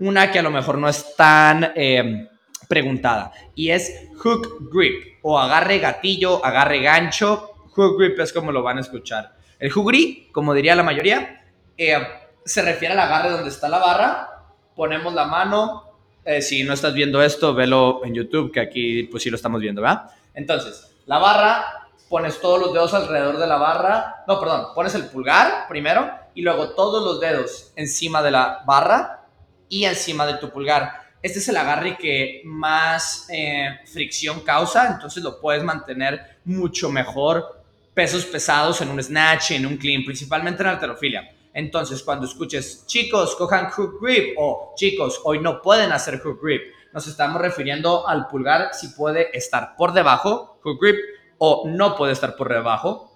una 0.00 0.30
que 0.30 0.38
a 0.38 0.42
lo 0.42 0.50
mejor 0.50 0.78
no 0.78 0.88
es 0.88 1.14
tan 1.16 1.72
em, 1.74 2.28
preguntada 2.68 3.32
y 3.54 3.70
es 3.70 4.08
hook 4.18 4.70
grip 4.72 5.18
o 5.22 5.38
agarre 5.38 5.78
gatillo, 5.78 6.44
agarre 6.44 6.80
gancho. 6.80 7.52
Hook 7.72 7.98
grip 7.98 8.18
es 8.20 8.32
como 8.32 8.52
lo 8.52 8.62
van 8.62 8.78
a 8.78 8.80
escuchar. 8.80 9.39
El 9.60 9.70
grip, 9.70 10.32
como 10.32 10.54
diría 10.54 10.74
la 10.74 10.82
mayoría, 10.82 11.44
eh, 11.76 11.98
se 12.44 12.62
refiere 12.62 12.94
al 12.94 13.00
agarre 13.00 13.30
donde 13.30 13.50
está 13.50 13.68
la 13.68 13.78
barra. 13.78 14.28
Ponemos 14.74 15.12
la 15.12 15.26
mano. 15.26 15.84
Eh, 16.24 16.40
si 16.40 16.64
no 16.64 16.72
estás 16.72 16.94
viendo 16.94 17.22
esto, 17.22 17.54
velo 17.54 18.00
en 18.02 18.14
YouTube, 18.14 18.50
que 18.50 18.60
aquí 18.60 19.02
pues 19.04 19.22
sí 19.22 19.28
lo 19.28 19.36
estamos 19.36 19.60
viendo, 19.60 19.82
¿verdad? 19.82 20.10
Entonces, 20.32 20.96
la 21.04 21.18
barra, 21.18 21.88
pones 22.08 22.40
todos 22.40 22.58
los 22.58 22.72
dedos 22.72 22.94
alrededor 22.94 23.36
de 23.36 23.46
la 23.46 23.58
barra. 23.58 24.24
No, 24.26 24.40
perdón, 24.40 24.68
pones 24.74 24.94
el 24.94 25.04
pulgar 25.04 25.68
primero 25.68 26.10
y 26.34 26.40
luego 26.40 26.70
todos 26.70 27.04
los 27.04 27.20
dedos 27.20 27.72
encima 27.76 28.22
de 28.22 28.30
la 28.30 28.62
barra 28.66 29.26
y 29.68 29.84
encima 29.84 30.26
de 30.26 30.34
tu 30.34 30.50
pulgar. 30.50 31.02
Este 31.20 31.38
es 31.38 31.48
el 31.48 31.58
agarre 31.58 31.98
que 31.98 32.40
más 32.46 33.28
eh, 33.30 33.80
fricción 33.84 34.40
causa, 34.40 34.88
entonces 34.88 35.22
lo 35.22 35.38
puedes 35.38 35.62
mantener 35.62 36.38
mucho 36.46 36.88
mejor 36.88 37.59
pesos 37.94 38.24
pesados 38.24 38.80
en 38.80 38.90
un 38.90 39.02
snatch, 39.02 39.52
en 39.52 39.66
un 39.66 39.76
clean, 39.76 40.04
principalmente 40.04 40.62
en 40.62 40.68
alterofilia. 40.68 41.30
Entonces, 41.52 42.02
cuando 42.02 42.26
escuches, 42.26 42.84
chicos, 42.86 43.34
cojan 43.34 43.70
hook 43.70 43.98
grip 44.00 44.34
o 44.38 44.72
chicos, 44.76 45.20
hoy 45.24 45.40
no 45.40 45.60
pueden 45.60 45.92
hacer 45.92 46.20
hook 46.20 46.40
grip, 46.42 46.62
nos 46.92 47.06
estamos 47.06 47.40
refiriendo 47.40 48.06
al 48.06 48.28
pulgar 48.28 48.70
si 48.72 48.88
puede 48.88 49.36
estar 49.36 49.74
por 49.76 49.92
debajo, 49.92 50.60
hook 50.62 50.78
grip, 50.80 50.96
o 51.38 51.64
no 51.68 51.96
puede 51.96 52.12
estar 52.12 52.36
por 52.36 52.48
debajo, 52.48 53.12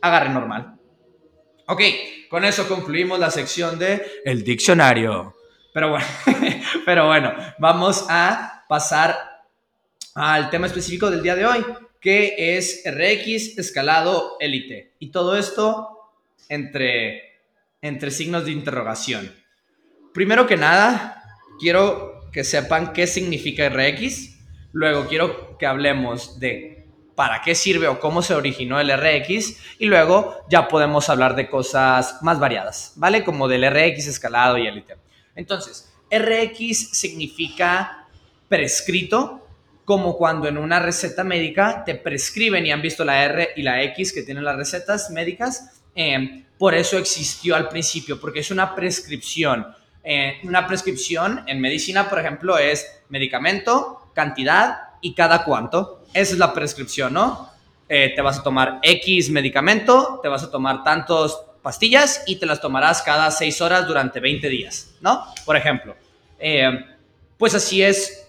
agarre 0.00 0.30
normal. 0.30 0.78
Ok, 1.66 1.80
con 2.28 2.44
eso 2.44 2.66
concluimos 2.66 3.18
la 3.18 3.30
sección 3.30 3.78
de 3.78 4.20
el 4.24 4.42
diccionario. 4.42 5.34
Pero 5.72 5.90
bueno, 5.90 6.06
pero 6.84 7.06
bueno, 7.06 7.32
vamos 7.58 8.06
a 8.08 8.64
pasar 8.68 9.16
al 10.14 10.50
tema 10.50 10.66
específico 10.66 11.10
del 11.10 11.22
día 11.22 11.34
de 11.34 11.46
hoy, 11.46 11.64
que 12.02 12.56
es 12.58 12.82
RX 12.84 13.58
escalado 13.58 14.36
élite. 14.40 14.92
Y 14.98 15.12
todo 15.12 15.38
esto 15.38 16.10
entre, 16.48 17.38
entre 17.80 18.10
signos 18.10 18.44
de 18.44 18.50
interrogación. 18.50 19.32
Primero 20.12 20.46
que 20.46 20.56
nada, 20.56 21.22
quiero 21.60 22.28
que 22.32 22.42
sepan 22.42 22.92
qué 22.92 23.06
significa 23.06 23.68
RX. 23.68 24.36
Luego 24.72 25.06
quiero 25.06 25.56
que 25.58 25.66
hablemos 25.66 26.40
de 26.40 26.88
para 27.14 27.40
qué 27.42 27.54
sirve 27.54 27.86
o 27.86 28.00
cómo 28.00 28.20
se 28.20 28.34
originó 28.34 28.80
el 28.80 28.90
RX. 28.90 29.58
Y 29.78 29.86
luego 29.86 30.44
ya 30.50 30.66
podemos 30.66 31.08
hablar 31.08 31.36
de 31.36 31.48
cosas 31.48 32.18
más 32.20 32.40
variadas, 32.40 32.94
¿vale? 32.96 33.22
Como 33.22 33.46
del 33.46 33.70
RX 33.70 34.08
escalado 34.08 34.58
y 34.58 34.66
élite. 34.66 34.96
Entonces, 35.36 35.92
RX 36.10 36.90
significa 36.98 38.08
prescrito 38.48 39.41
como 39.84 40.16
cuando 40.16 40.48
en 40.48 40.58
una 40.58 40.78
receta 40.78 41.24
médica 41.24 41.82
te 41.84 41.94
prescriben 41.94 42.64
y 42.64 42.72
han 42.72 42.82
visto 42.82 43.04
la 43.04 43.24
R 43.24 43.50
y 43.56 43.62
la 43.62 43.82
X 43.82 44.12
que 44.12 44.22
tienen 44.22 44.44
las 44.44 44.56
recetas 44.56 45.10
médicas. 45.10 45.82
Eh, 45.94 46.44
por 46.56 46.74
eso 46.74 46.98
existió 46.98 47.56
al 47.56 47.68
principio, 47.68 48.20
porque 48.20 48.40
es 48.40 48.50
una 48.50 48.74
prescripción. 48.74 49.66
Eh, 50.04 50.34
una 50.44 50.66
prescripción 50.66 51.44
en 51.46 51.60
medicina, 51.60 52.08
por 52.08 52.20
ejemplo, 52.20 52.58
es 52.58 53.02
medicamento, 53.08 54.10
cantidad 54.14 54.76
y 55.00 55.14
cada 55.14 55.44
cuánto. 55.44 56.04
Esa 56.14 56.32
es 56.34 56.38
la 56.38 56.54
prescripción, 56.54 57.14
¿no? 57.14 57.50
Eh, 57.88 58.12
te 58.14 58.22
vas 58.22 58.38
a 58.38 58.42
tomar 58.42 58.78
X 58.82 59.30
medicamento, 59.30 60.20
te 60.22 60.28
vas 60.28 60.44
a 60.44 60.50
tomar 60.50 60.84
tantos 60.84 61.44
pastillas 61.60 62.22
y 62.26 62.36
te 62.36 62.46
las 62.46 62.60
tomarás 62.60 63.02
cada 63.02 63.30
6 63.30 63.60
horas 63.60 63.86
durante 63.86 64.20
20 64.20 64.48
días, 64.48 64.94
¿no? 65.00 65.24
Por 65.44 65.56
ejemplo. 65.56 65.96
pues 67.38 67.54
así 67.54 67.82
es 67.82 68.21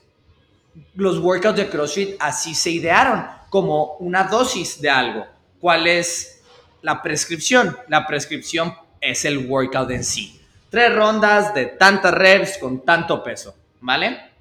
los 0.96 1.20
workouts 1.20 1.58
de 1.58 1.70
CrossFit 1.70 2.16
así 2.20 2.56
se 2.56 2.72
idearon, 2.72 3.26
como 3.50 3.98
una 4.00 4.24
dosis 4.24 4.82
de 4.82 4.90
algo. 4.90 5.28
¿Cuál 5.60 5.88
es 5.88 6.42
la 6.82 7.02
prescripción? 7.02 7.78
La 7.88 8.06
prescripción 8.06 8.76
es 9.00 9.26
el 9.26 9.50
workout 9.50 9.92
en 9.92 10.04
sí. 10.04 10.42
Tres 10.70 10.94
rondas 10.94 11.54
de 11.54 11.68
tantas 11.68 12.14
reps 12.14 12.58
con 12.58 12.84
tanto 12.84 13.24
peso, 13.24 13.56
¿vale? 13.82 14.32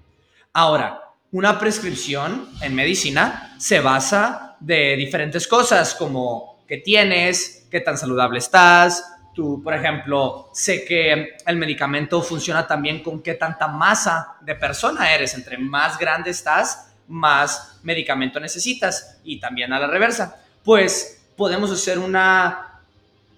Ahora, 0.52 1.00
una 1.32 1.58
prescripción 1.58 2.48
en 2.60 2.74
medicina 2.74 3.54
se 3.58 3.80
basa 3.80 4.56
de 4.60 4.96
diferentes 4.96 5.46
cosas 5.46 5.94
como 5.94 6.64
qué 6.66 6.78
tienes, 6.78 7.66
qué 7.70 7.80
tan 7.80 7.98
saludable 7.98 8.38
estás, 8.38 9.11
Tú, 9.34 9.62
por 9.62 9.74
ejemplo, 9.74 10.50
sé 10.52 10.84
que 10.84 11.36
el 11.46 11.56
medicamento 11.56 12.20
funciona 12.22 12.66
también 12.66 13.02
con 13.02 13.22
qué 13.22 13.34
tanta 13.34 13.66
masa 13.66 14.36
de 14.40 14.54
persona 14.54 15.14
eres. 15.14 15.34
Entre 15.34 15.56
más 15.56 15.98
grande 15.98 16.30
estás, 16.30 16.92
más 17.08 17.78
medicamento 17.82 18.38
necesitas. 18.38 19.20
Y 19.24 19.40
también 19.40 19.72
a 19.72 19.80
la 19.80 19.86
reversa. 19.86 20.42
Pues 20.62 21.24
podemos 21.36 21.70
hacer 21.70 21.98
una 21.98 22.80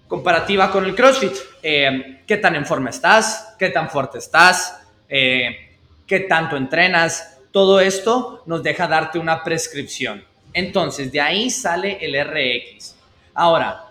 comparativa 0.07 0.69
con 0.69 0.85
el 0.85 0.95
CrossFit. 0.95 1.33
Eh, 1.63 2.23
¿Qué 2.27 2.37
tan 2.37 2.55
en 2.55 2.65
forma 2.65 2.89
estás? 2.89 3.55
¿Qué 3.57 3.69
tan 3.69 3.89
fuerte 3.89 4.17
estás? 4.17 4.81
Eh, 5.07 5.77
¿Qué 6.05 6.21
tanto 6.21 6.57
entrenas? 6.57 7.37
Todo 7.51 7.79
esto 7.79 8.43
nos 8.47 8.61
deja 8.61 8.87
darte 8.87 9.17
una 9.17 9.43
prescripción. 9.43 10.23
Entonces, 10.53 11.11
de 11.11 11.21
ahí 11.21 11.49
sale 11.49 11.97
el 12.01 12.15
RX. 12.21 12.95
Ahora, 13.33 13.84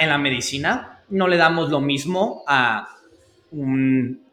en 0.00 0.08
la 0.08 0.18
medicina 0.18 1.02
no 1.10 1.28
le 1.28 1.36
damos 1.36 1.70
lo 1.70 1.80
mismo 1.80 2.42
a 2.46 2.88
un, 3.50 4.26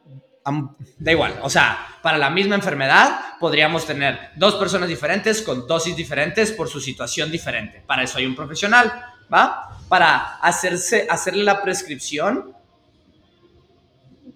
Da 0.97 1.12
igual, 1.12 1.39
o 1.41 1.50
sea, 1.50 1.88
para 2.01 2.17
la 2.17 2.29
misma 2.29 2.55
enfermedad 2.55 3.38
podríamos 3.39 3.85
tener 3.85 4.31
dos 4.35 4.55
personas 4.55 4.89
diferentes 4.89 5.41
con 5.41 5.67
dosis 5.67 5.95
diferentes 5.95 6.51
por 6.51 6.67
su 6.67 6.81
situación 6.81 7.31
diferente. 7.31 7.81
Para 7.85 8.03
eso 8.03 8.17
hay 8.17 8.25
un 8.25 8.35
profesional, 8.35 8.91
¿va? 9.33 9.77
Para 9.88 10.35
hacerse, 10.39 11.07
hacerle 11.09 11.45
la 11.45 11.62
prescripción 11.62 12.53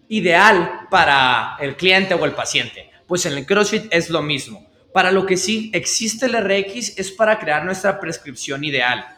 ideal 0.07 0.87
para 0.89 1.57
el 1.59 1.75
cliente 1.75 2.13
o 2.13 2.23
el 2.23 2.31
paciente. 2.31 2.89
Pues 3.05 3.25
en 3.25 3.33
el 3.33 3.45
CrossFit 3.45 3.87
es 3.91 4.09
lo 4.09 4.21
mismo. 4.21 4.65
Para 4.93 5.11
lo 5.11 5.25
que 5.25 5.35
sí 5.35 5.69
existe 5.73 6.27
el 6.27 6.37
RX 6.41 6.97
es 6.97 7.11
para 7.11 7.37
crear 7.37 7.65
nuestra 7.65 7.99
prescripción 7.99 8.63
ideal. 8.63 9.16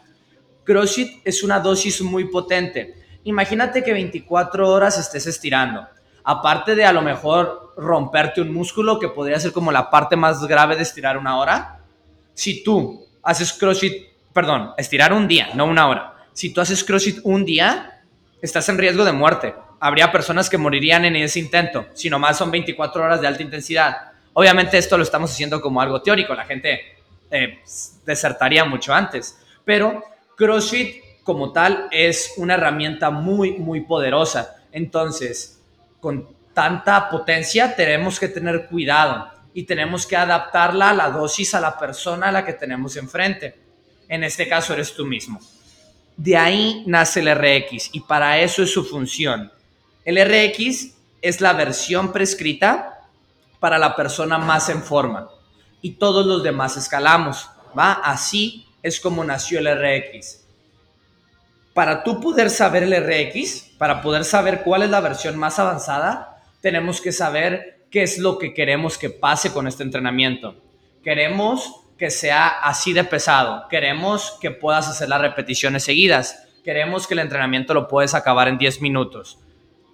CrossFit 0.69 1.21
es 1.25 1.41
una 1.41 1.59
dosis 1.59 1.99
muy 2.03 2.25
potente. 2.25 2.93
Imagínate 3.23 3.83
que 3.83 3.91
24 3.91 4.69
horas 4.69 4.99
estés 4.99 5.25
estirando. 5.25 5.87
Aparte 6.23 6.75
de 6.75 6.85
a 6.85 6.93
lo 6.93 7.01
mejor 7.01 7.73
romperte 7.75 8.39
un 8.39 8.53
músculo, 8.53 8.99
que 8.99 9.07
podría 9.07 9.39
ser 9.39 9.51
como 9.51 9.71
la 9.71 9.89
parte 9.89 10.15
más 10.15 10.45
grave 10.45 10.75
de 10.75 10.83
estirar 10.83 11.17
una 11.17 11.39
hora, 11.39 11.79
si 12.35 12.63
tú 12.63 13.03
haces 13.23 13.51
CrossFit, 13.53 14.09
perdón, 14.31 14.73
estirar 14.77 15.11
un 15.11 15.27
día, 15.27 15.49
no 15.55 15.65
una 15.65 15.87
hora. 15.87 16.13
Si 16.33 16.53
tú 16.53 16.61
haces 16.61 16.83
CrossFit 16.83 17.17
un 17.23 17.45
día, 17.45 18.03
estás 18.39 18.69
en 18.69 18.77
riesgo 18.77 19.03
de 19.03 19.11
muerte. 19.11 19.55
Habría 19.79 20.11
personas 20.11 20.51
que 20.51 20.59
morirían 20.59 21.03
en 21.03 21.15
ese 21.15 21.39
intento, 21.39 21.87
si 21.95 22.11
nomás 22.11 22.37
son 22.37 22.51
24 22.51 23.03
horas 23.03 23.21
de 23.21 23.25
alta 23.25 23.41
intensidad. 23.41 24.11
Obviamente 24.33 24.77
esto 24.77 24.97
lo 24.97 25.03
estamos 25.03 25.31
haciendo 25.31 25.61
como 25.61 25.81
algo 25.81 26.03
teórico, 26.03 26.35
la 26.35 26.45
gente 26.45 26.79
eh, 27.31 27.57
desertaría 28.05 28.65
mucho 28.65 28.93
antes, 28.93 29.35
pero 29.65 30.03
CrossFit 30.39 31.03
como 31.23 31.51
tal 31.51 31.89
es 31.91 32.35
una 32.37 32.53
herramienta 32.53 33.09
muy, 33.09 33.57
muy 33.57 33.81
poderosa. 33.81 34.55
Entonces, 34.71 35.61
con 35.99 36.29
tanta 36.53 37.09
potencia 37.09 37.75
tenemos 37.75 38.21
que 38.21 38.29
tener 38.29 38.67
cuidado 38.67 39.29
y 39.53 39.63
tenemos 39.63 40.07
que 40.07 40.15
adaptarla 40.15 40.91
a 40.91 40.93
la 40.93 41.09
dosis 41.09 41.53
a 41.55 41.59
la 41.59 41.77
persona 41.77 42.29
a 42.29 42.31
la 42.31 42.45
que 42.45 42.53
tenemos 42.53 42.95
enfrente. 42.95 43.59
En 44.07 44.23
este 44.23 44.47
caso 44.47 44.71
eres 44.71 44.93
tú 44.93 45.05
mismo. 45.05 45.41
De 46.15 46.37
ahí 46.37 46.83
nace 46.87 47.19
el 47.19 47.35
RX 47.35 47.89
y 47.91 47.99
para 47.99 48.39
eso 48.39 48.63
es 48.63 48.71
su 48.71 48.85
función. 48.85 49.51
El 50.05 50.17
RX 50.23 50.95
es 51.21 51.41
la 51.41 51.51
versión 51.51 52.13
prescrita 52.13 53.09
para 53.59 53.77
la 53.77 53.93
persona 53.93 54.37
más 54.37 54.69
en 54.69 54.83
forma 54.83 55.29
y 55.81 55.91
todos 55.91 56.25
los 56.25 56.43
demás 56.43 56.77
escalamos, 56.77 57.49
¿va? 57.77 57.91
Así 57.91 58.68
es 58.83 58.99
como 58.99 59.23
nació 59.23 59.59
el 59.59 59.67
RX. 59.67 60.45
Para 61.73 62.03
tú 62.03 62.19
poder 62.19 62.49
saber 62.49 62.83
el 62.83 62.93
RX, 62.93 63.75
para 63.77 64.01
poder 64.01 64.25
saber 64.25 64.61
cuál 64.63 64.83
es 64.83 64.89
la 64.89 65.01
versión 65.01 65.37
más 65.37 65.59
avanzada, 65.59 66.41
tenemos 66.61 66.99
que 66.99 67.11
saber 67.11 67.85
qué 67.89 68.03
es 68.03 68.17
lo 68.17 68.37
que 68.37 68.53
queremos 68.53 68.97
que 68.97 69.09
pase 69.09 69.51
con 69.53 69.67
este 69.67 69.83
entrenamiento. 69.83 70.55
Queremos 71.03 71.81
que 71.97 72.09
sea 72.09 72.47
así 72.47 72.93
de 72.93 73.03
pesado, 73.03 73.67
queremos 73.69 74.37
que 74.41 74.51
puedas 74.51 74.87
hacer 74.87 75.09
las 75.09 75.21
repeticiones 75.21 75.83
seguidas, 75.83 76.47
queremos 76.63 77.07
que 77.07 77.13
el 77.13 77.19
entrenamiento 77.19 77.73
lo 77.73 77.87
puedes 77.87 78.13
acabar 78.13 78.47
en 78.47 78.57
10 78.57 78.81
minutos. 78.81 79.37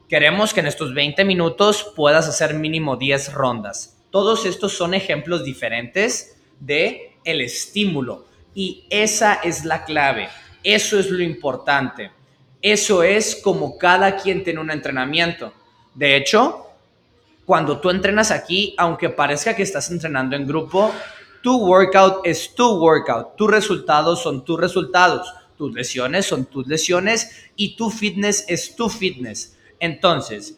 Queremos 0.08 0.54
que 0.54 0.60
en 0.60 0.68
estos 0.68 0.94
20 0.94 1.26
minutos 1.26 1.92
puedas 1.96 2.28
hacer 2.28 2.54
mínimo 2.54 2.96
10 2.96 3.34
rondas. 3.34 3.98
Todos 4.12 4.46
estos 4.46 4.74
son 4.74 4.94
ejemplos 4.94 5.44
diferentes 5.44 6.38
de 6.60 7.18
el 7.24 7.42
estímulo 7.42 8.26
y 8.56 8.86
esa 8.90 9.36
es 9.36 9.66
la 9.66 9.84
clave, 9.84 10.30
eso 10.64 10.98
es 10.98 11.12
lo 11.12 11.22
importante. 11.22 12.10
Eso 12.62 13.04
es 13.04 13.36
como 13.36 13.78
cada 13.78 14.16
quien 14.16 14.44
tiene 14.44 14.60
un 14.60 14.72
entrenamiento. 14.72 15.54
De 15.94 16.16
hecho, 16.16 16.66
cuando 17.46 17.80
tú 17.80 17.92
entrenas 17.92 18.32
aquí, 18.32 18.74
aunque 18.80 19.10
parezca 19.10 19.56
que 19.56 19.62
estás 19.62 19.92
entrenando 19.92 20.36
en 20.36 20.48
grupo, 20.48 20.92
tu 21.44 21.64
workout 21.64 22.26
es 22.26 22.56
tu 22.56 22.80
workout, 22.80 23.36
tus 23.36 23.52
resultados 23.52 24.24
son 24.24 24.44
tus 24.44 24.60
resultados, 24.60 25.32
tus 25.56 25.76
lesiones 25.76 26.26
son 26.26 26.46
tus 26.46 26.66
lesiones 26.66 27.50
y 27.56 27.76
tu 27.76 27.92
fitness 27.92 28.46
es 28.48 28.76
tu 28.76 28.90
fitness. 28.90 29.56
Entonces, 29.80 30.58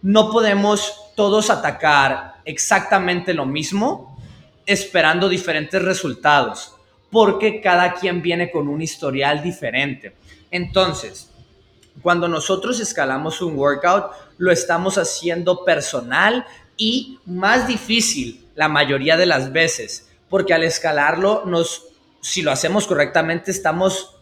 no 0.00 0.30
podemos 0.30 0.94
todos 1.16 1.50
atacar 1.50 2.34
exactamente 2.44 3.34
lo 3.34 3.46
mismo 3.46 4.16
esperando 4.64 5.28
diferentes 5.28 5.82
resultados 5.82 6.73
porque 7.14 7.60
cada 7.60 7.94
quien 7.94 8.22
viene 8.22 8.50
con 8.50 8.66
un 8.66 8.82
historial 8.82 9.40
diferente. 9.40 10.16
Entonces, 10.50 11.30
cuando 12.02 12.26
nosotros 12.26 12.80
escalamos 12.80 13.40
un 13.40 13.56
workout, 13.56 14.06
lo 14.36 14.50
estamos 14.50 14.98
haciendo 14.98 15.64
personal 15.64 16.44
y 16.76 17.20
más 17.24 17.68
difícil 17.68 18.44
la 18.56 18.66
mayoría 18.66 19.16
de 19.16 19.26
las 19.26 19.52
veces, 19.52 20.08
porque 20.28 20.54
al 20.54 20.64
escalarlo, 20.64 21.44
nos, 21.46 21.84
si 22.20 22.42
lo 22.42 22.50
hacemos 22.50 22.88
correctamente, 22.88 23.52
estamos 23.52 24.16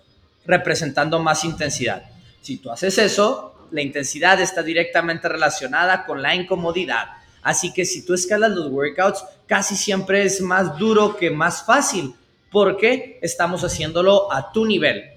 representando 0.45 1.19
más 1.19 1.45
intensidad. 1.45 2.03
Si 2.43 2.59
tú 2.59 2.71
haces 2.71 2.99
eso, 2.99 3.55
la 3.71 3.81
intensidad 3.81 4.39
está 4.39 4.63
directamente 4.63 5.31
relacionada 5.31 6.05
con 6.05 6.21
la 6.21 6.35
incomodidad. 6.35 7.07
Así 7.43 7.73
que 7.73 7.87
si 7.87 8.05
tú 8.05 8.13
escalas 8.13 8.51
los 8.51 8.69
workouts, 8.71 9.25
casi 9.47 9.77
siempre 9.77 10.25
es 10.25 10.43
más 10.43 10.77
duro 10.77 11.17
que 11.17 11.31
más 11.31 11.65
fácil, 11.65 12.15
porque 12.53 13.19
estamos 13.23 13.65
haciéndolo 13.65 14.33
a 14.33 14.53
tu 14.53 14.65
nivel. 14.67 15.11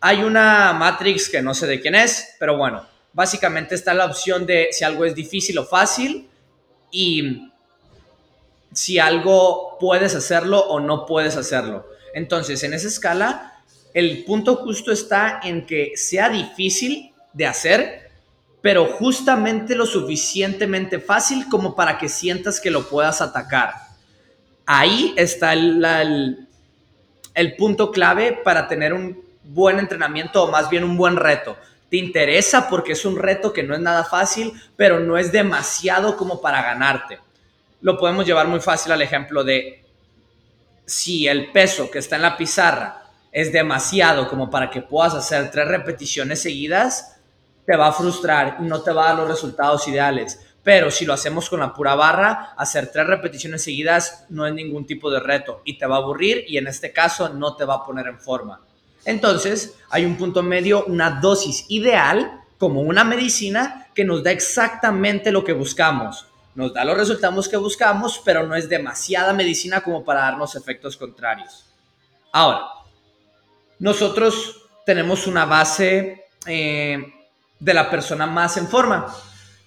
Hay 0.00 0.22
una 0.22 0.72
matrix 0.72 1.28
que 1.28 1.42
no 1.42 1.52
sé 1.52 1.66
de 1.66 1.80
quién 1.80 1.96
es, 1.96 2.36
pero 2.38 2.56
bueno, 2.56 2.86
básicamente 3.12 3.74
está 3.74 3.92
la 3.92 4.06
opción 4.06 4.46
de 4.46 4.68
si 4.70 4.84
algo 4.84 5.04
es 5.04 5.14
difícil 5.14 5.58
o 5.58 5.66
fácil 5.66 6.28
y 6.90 7.50
si 8.72 8.98
algo 8.98 9.76
puedes 9.80 10.14
hacerlo 10.14 10.60
o 10.60 10.78
no 10.78 11.04
puedes 11.04 11.36
hacerlo. 11.36 11.86
Entonces, 12.14 12.62
en 12.62 12.74
esa 12.74 12.88
escala, 12.88 13.60
el 13.92 14.24
punto 14.24 14.56
justo 14.56 14.92
está 14.92 15.40
en 15.42 15.66
que 15.66 15.92
sea 15.96 16.28
difícil 16.28 17.12
de 17.32 17.46
hacer, 17.46 18.10
pero 18.60 18.86
justamente 18.86 19.74
lo 19.74 19.86
suficientemente 19.86 21.00
fácil 21.00 21.48
como 21.48 21.74
para 21.74 21.98
que 21.98 22.08
sientas 22.08 22.60
que 22.60 22.70
lo 22.70 22.88
puedas 22.88 23.20
atacar. 23.20 23.72
Ahí 24.66 25.14
está 25.16 25.54
el, 25.54 25.84
el, 25.84 26.47
el 27.38 27.54
punto 27.54 27.92
clave 27.92 28.32
para 28.32 28.66
tener 28.66 28.92
un 28.92 29.22
buen 29.44 29.78
entrenamiento 29.78 30.42
o 30.42 30.50
más 30.50 30.68
bien 30.68 30.82
un 30.82 30.96
buen 30.96 31.16
reto. 31.16 31.56
Te 31.88 31.96
interesa 31.96 32.68
porque 32.68 32.92
es 32.92 33.04
un 33.04 33.16
reto 33.16 33.52
que 33.52 33.62
no 33.62 33.74
es 33.74 33.80
nada 33.80 34.04
fácil, 34.04 34.52
pero 34.76 34.98
no 34.98 35.16
es 35.16 35.30
demasiado 35.30 36.16
como 36.16 36.40
para 36.40 36.62
ganarte. 36.62 37.20
lo 37.80 37.96
podemos 37.96 38.26
llevar 38.26 38.48
muy 38.48 38.58
fácil 38.58 38.90
al 38.90 39.02
ejemplo 39.02 39.44
de 39.44 39.84
si 40.84 41.28
el 41.28 41.52
peso 41.52 41.88
que 41.88 42.00
está 42.00 42.16
en 42.16 42.22
la 42.22 42.36
pizarra 42.36 43.04
es 43.30 43.52
demasiado 43.52 44.28
como 44.28 44.50
para 44.50 44.68
que 44.68 44.82
puedas 44.82 45.14
hacer 45.14 45.52
tres 45.52 45.68
repeticiones 45.68 46.42
seguidas, 46.42 47.18
te 47.64 47.76
va 47.76 47.86
a 47.86 47.92
frustrar 47.92 48.56
y 48.58 48.64
no 48.64 48.82
te 48.82 48.90
va 48.90 49.04
a 49.04 49.08
dar 49.10 49.18
los 49.18 49.28
resultados 49.28 49.86
ideales. 49.86 50.40
Pero 50.68 50.90
si 50.90 51.06
lo 51.06 51.14
hacemos 51.14 51.48
con 51.48 51.60
la 51.60 51.72
pura 51.72 51.94
barra, 51.94 52.52
hacer 52.54 52.92
tres 52.92 53.06
repeticiones 53.06 53.64
seguidas 53.64 54.26
no 54.28 54.46
es 54.46 54.52
ningún 54.52 54.84
tipo 54.84 55.10
de 55.10 55.18
reto 55.18 55.62
y 55.64 55.78
te 55.78 55.86
va 55.86 55.96
a 55.96 56.00
aburrir 56.00 56.44
y 56.46 56.58
en 56.58 56.66
este 56.66 56.92
caso 56.92 57.30
no 57.30 57.56
te 57.56 57.64
va 57.64 57.76
a 57.76 57.84
poner 57.86 58.06
en 58.06 58.20
forma. 58.20 58.60
Entonces, 59.06 59.78
hay 59.88 60.04
un 60.04 60.18
punto 60.18 60.42
medio, 60.42 60.84
una 60.84 61.20
dosis 61.22 61.64
ideal, 61.70 62.42
como 62.58 62.82
una 62.82 63.02
medicina 63.02 63.86
que 63.94 64.04
nos 64.04 64.22
da 64.22 64.30
exactamente 64.30 65.32
lo 65.32 65.42
que 65.42 65.54
buscamos. 65.54 66.26
Nos 66.54 66.74
da 66.74 66.84
los 66.84 66.98
resultados 66.98 67.48
que 67.48 67.56
buscamos, 67.56 68.20
pero 68.22 68.46
no 68.46 68.54
es 68.54 68.68
demasiada 68.68 69.32
medicina 69.32 69.80
como 69.80 70.04
para 70.04 70.20
darnos 70.20 70.54
efectos 70.54 70.98
contrarios. 70.98 71.64
Ahora, 72.30 72.66
nosotros 73.78 74.66
tenemos 74.84 75.26
una 75.26 75.46
base 75.46 76.26
eh, 76.44 77.02
de 77.58 77.72
la 77.72 77.88
persona 77.88 78.26
más 78.26 78.58
en 78.58 78.68
forma. 78.68 79.06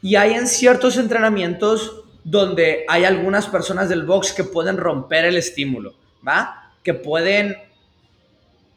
Y 0.02 0.16
hay 0.16 0.34
en 0.34 0.48
ciertos 0.48 0.98
entrenamientos 0.98 2.04
donde 2.24 2.86
hay 2.88 3.06
algunas 3.06 3.48
personas 3.48 3.90
del 3.90 4.04
box 4.04 4.34
que 4.34 4.44
pueden 4.44 4.78
romper 4.78 5.26
el 5.26 5.38
estímulo, 5.38 5.94
¿va? 6.28 6.72
Que 6.84 6.94
pueden 6.94 7.58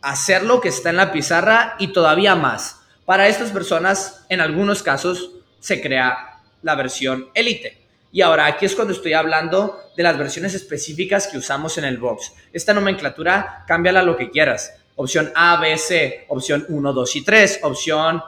hacer 0.02 0.44
lo 0.44 0.60
que 0.60 0.68
está 0.68 0.90
en 0.90 0.96
la 0.96 1.12
pizarra 1.12 1.76
y 1.78 1.88
todavía 1.88 2.34
más. 2.34 2.80
Para 3.06 3.28
estas 3.28 3.50
personas, 3.50 4.26
en 4.28 4.40
algunos 4.40 4.82
casos, 4.82 5.30
se 5.60 5.80
crea 5.80 6.40
la 6.62 6.74
versión 6.74 7.28
élite. 7.34 7.78
Y 8.12 8.22
ahora 8.22 8.46
aquí 8.46 8.66
es 8.66 8.74
cuando 8.74 8.92
estoy 8.92 9.14
hablando 9.14 9.80
de 9.96 10.02
las 10.02 10.16
versiones 10.16 10.54
específicas 10.54 11.26
que 11.26 11.38
usamos 11.38 11.78
en 11.78 11.84
el 11.84 11.98
box. 11.98 12.32
Esta 12.52 12.72
nomenclatura, 12.72 13.64
cámbiala 13.66 14.02
lo 14.02 14.16
que 14.16 14.30
quieras. 14.30 14.74
Opción 14.96 15.32
A, 15.34 15.56
B, 15.56 15.76
C, 15.76 16.26
opción 16.28 16.64
1, 16.68 16.92
2 16.92 17.16
y 17.16 17.24
3, 17.24 17.60
opción 17.62 18.22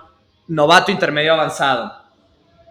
novato, 0.49 0.91
intermedio, 0.91 1.35
avanzado. 1.35 2.06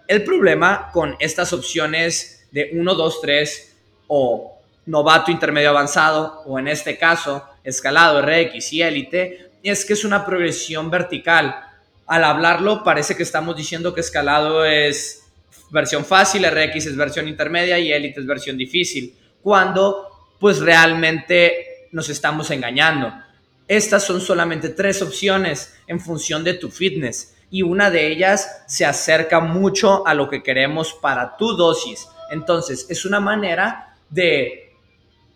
El 0.07 0.24
problema 0.24 0.91
con 0.93 1.15
estas 1.19 1.51
opciones 1.51 2.47
de 2.51 2.69
1, 2.74 2.95
2, 2.95 3.21
3 3.21 3.75
o 4.07 4.59
novato, 4.85 5.31
intermedio, 5.31 5.69
avanzado, 5.69 6.43
o 6.45 6.59
en 6.59 6.67
este 6.67 6.97
caso, 6.97 7.43
escalado, 7.63 8.21
RX 8.21 8.74
y 8.74 8.81
élite, 8.83 9.50
es 9.63 9.83
que 9.83 9.93
es 9.93 10.05
una 10.05 10.24
progresión 10.24 10.91
vertical. 10.91 11.55
Al 12.05 12.24
hablarlo, 12.24 12.83
parece 12.83 13.15
que 13.15 13.24
estamos 13.24 13.57
diciendo 13.57 13.95
que 13.95 14.01
escalado 14.01 14.63
es 14.63 15.24
versión 15.71 16.05
fácil, 16.05 16.45
RX 16.45 16.85
es 16.85 16.95
versión 16.95 17.27
intermedia 17.27 17.79
y 17.79 17.91
élite 17.91 18.19
es 18.19 18.27
versión 18.27 18.57
difícil, 18.57 19.15
cuando 19.41 20.07
pues 20.39 20.59
realmente 20.59 21.88
nos 21.91 22.09
estamos 22.09 22.51
engañando. 22.51 23.12
Estas 23.67 24.03
son 24.03 24.21
solamente 24.21 24.69
tres 24.69 25.01
opciones 25.01 25.74
en 25.88 26.00
función 26.00 26.43
de 26.43 26.53
tu 26.53 26.69
fitness 26.69 27.34
y 27.49 27.61
una 27.61 27.89
de 27.89 28.07
ellas 28.07 28.63
se 28.67 28.85
acerca 28.85 29.39
mucho 29.39 30.05
a 30.07 30.13
lo 30.13 30.29
que 30.29 30.43
queremos 30.43 30.93
para 30.93 31.37
tu 31.37 31.55
dosis. 31.55 32.07
Entonces, 32.31 32.87
es 32.89 33.05
una 33.05 33.19
manera 33.19 33.95
de 34.09 34.65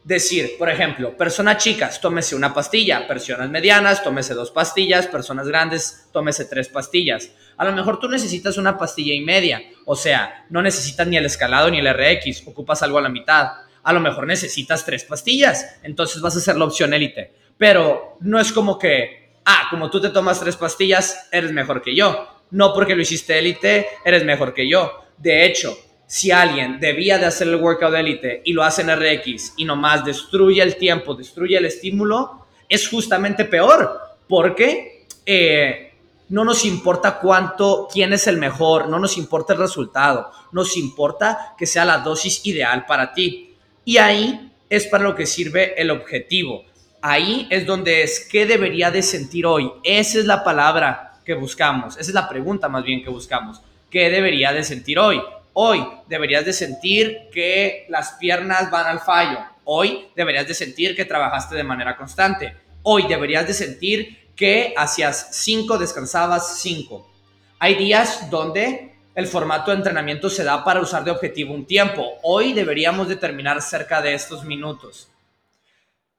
decir, 0.04 0.56
por 0.58 0.70
ejemplo, 0.70 1.16
personas 1.16 1.58
chicas, 1.58 2.02
tómese 2.02 2.36
una 2.36 2.54
pastilla, 2.54 3.08
personas 3.08 3.50
medianas, 3.50 4.04
tómese 4.04 4.34
dos 4.34 4.50
pastillas, 4.52 5.08
personas 5.08 5.48
grandes, 5.48 6.08
tómese 6.12 6.46
tres 6.46 6.68
pastillas. 6.68 7.30
A 7.58 7.66
lo 7.66 7.74
mejor 7.74 8.00
tú 8.00 8.10
necesitas 8.10 8.58
una 8.58 8.78
pastilla 8.78 9.14
y 9.14 9.22
media, 9.22 9.62
o 9.86 9.96
sea, 9.96 10.46
no 10.50 10.62
necesitas 10.62 11.06
ni 11.08 11.18
el 11.18 11.26
escalado 11.26 11.70
ni 11.70 11.80
el 11.80 11.94
RX, 11.94 12.48
ocupas 12.48 12.82
algo 12.82 12.98
a 12.98 13.02
la 13.02 13.10
mitad. 13.10 13.50
A 13.84 13.94
lo 13.94 14.00
mejor 14.00 14.26
necesitas 14.28 14.84
tres 14.84 15.04
pastillas, 15.04 15.78
entonces 15.84 16.22
vas 16.22 16.36
a 16.36 16.40
hacer 16.40 16.58
la 16.58 16.66
opción 16.66 16.94
élite. 16.94 17.34
Pero 17.58 18.18
no 18.22 18.40
es 18.40 18.52
como 18.52 18.80
que 18.80 19.19
ah, 19.50 19.68
como 19.70 19.90
tú 19.90 20.00
te 20.00 20.10
tomas 20.10 20.40
tres 20.40 20.56
pastillas, 20.56 21.28
eres 21.32 21.52
mejor 21.52 21.82
que 21.82 21.96
yo. 21.96 22.28
No 22.52 22.74
porque 22.74 22.96
lo 22.96 23.02
hiciste 23.02 23.38
élite, 23.38 23.88
eres 24.06 24.24
mejor 24.24 24.54
que 24.54 24.70
yo. 24.70 24.92
De 25.18 25.46
hecho, 25.46 25.78
si 26.06 26.32
alguien 26.32 26.80
debía 26.80 27.18
de 27.18 27.26
hacer 27.26 27.48
el 27.48 27.56
workout 27.56 27.94
élite 27.94 28.42
y 28.46 28.54
lo 28.54 28.64
hace 28.64 28.82
en 28.82 28.96
RX 28.96 29.54
y 29.58 29.66
nomás 29.66 30.06
destruye 30.06 30.62
el 30.62 30.76
tiempo, 30.76 31.14
destruye 31.14 31.58
el 31.58 31.66
estímulo, 31.66 32.46
es 32.68 32.88
justamente 32.88 33.46
peor 33.46 34.00
porque 34.28 35.08
eh, 35.26 35.94
no 36.30 36.46
nos 36.46 36.66
importa 36.66 37.20
cuánto, 37.20 37.88
quién 37.92 38.14
es 38.14 38.28
el 38.28 38.38
mejor, 38.38 38.88
no 38.88 39.00
nos 39.00 39.18
importa 39.18 39.54
el 39.54 39.60
resultado, 39.60 40.32
nos 40.52 40.78
importa 40.78 41.56
que 41.58 41.66
sea 41.66 41.86
la 41.86 42.00
dosis 42.00 42.46
ideal 42.46 42.86
para 42.86 43.14
ti. 43.14 43.56
Y 43.84 43.98
ahí 43.98 44.52
es 44.70 44.86
para 44.86 45.04
lo 45.04 45.16
que 45.16 45.26
sirve 45.26 45.80
el 45.82 45.90
objetivo 45.90 46.66
ahí 47.02 47.48
es 47.50 47.66
donde 47.66 48.04
es 48.04 48.28
qué 48.30 48.46
debería 48.46 48.92
de 48.92 49.02
sentir 49.02 49.46
hoy. 49.46 49.72
Esa 49.84 50.20
es 50.20 50.26
la 50.26 50.44
palabra 50.44 51.14
que 51.26 51.34
buscamos, 51.34 51.98
esa 51.98 52.10
es 52.10 52.14
la 52.14 52.28
pregunta 52.28 52.70
más 52.70 52.84
bien 52.84 53.04
que 53.04 53.10
buscamos. 53.10 53.62
¿Qué 53.90 54.10
debería 54.10 54.54
de 54.54 54.64
sentir 54.64 55.00
hoy? 55.00 55.22
Hoy 55.54 55.86
deberías 56.08 56.46
de 56.46 56.54
sentir 56.54 57.30
que 57.34 57.86
las 57.90 58.14
piernas 58.14 58.70
van 58.72 58.86
al 58.86 59.00
fallo. 59.00 59.40
Hoy 59.64 60.08
deberías 60.16 60.48
de 60.48 60.54
sentir 60.54 60.96
que 60.96 61.06
trabajaste 61.06 61.56
de 61.56 61.64
manera 61.64 61.98
constante. 61.98 62.56
Hoy 62.84 63.08
deberías 63.08 63.46
de 63.48 63.54
sentir 63.54 64.30
que 64.36 64.74
hacías 64.78 65.30
cinco, 65.32 65.78
descansabas 65.78 66.60
cinco. 66.62 67.12
Hay 67.60 67.76
días 67.76 68.30
donde 68.30 68.94
el 69.16 69.28
formato 69.28 69.72
de 69.72 69.78
entrenamiento 69.78 70.30
se 70.30 70.46
da 70.46 70.64
para 70.64 70.80
usar 70.80 71.04
de 71.04 71.12
objetivo 71.12 71.54
un 71.54 71.66
tiempo. 71.66 72.06
Hoy 72.24 72.54
deberíamos 72.54 73.10
determinar 73.10 73.62
cerca 73.62 74.02
de 74.02 74.14
estos 74.14 74.46
minutos. 74.46 75.09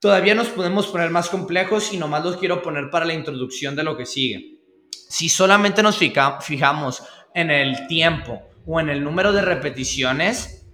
Todavía 0.01 0.35
nos 0.35 0.49
podemos 0.49 0.87
poner 0.87 1.11
más 1.11 1.29
complejos 1.29 1.93
y 1.93 1.99
nomás 1.99 2.25
los 2.25 2.39
quiero 2.39 2.63
poner 2.63 2.89
para 2.89 3.05
la 3.05 3.13
introducción 3.13 3.77
de 3.77 3.83
lo 3.83 3.99
que 3.99 4.07
sigue. 4.07 4.57
Si 4.91 5.29
solamente 5.29 5.83
nos 5.83 5.99
fijamos 5.99 7.03
en 7.35 7.51
el 7.51 7.87
tiempo 7.87 8.43
o 8.67 8.81
en 8.81 8.89
el 8.89 9.05
número 9.05 9.31
de 9.31 9.43
repeticiones, 9.43 10.67